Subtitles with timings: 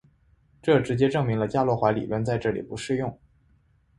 [0.63, 3.15] 这直接证明了伽罗华理论在这里不适用。